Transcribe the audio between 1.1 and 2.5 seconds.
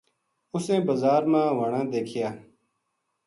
ما ہوانا دیکھیا